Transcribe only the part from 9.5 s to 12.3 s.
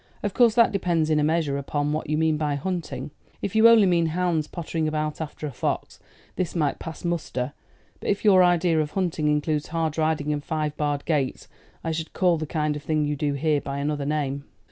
hard riding and five barred gates, I should